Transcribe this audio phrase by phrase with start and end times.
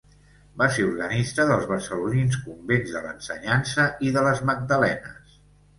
[0.61, 5.43] Va ser organista dels barcelonins convents de l'Ensenyança i de les Magdalenes.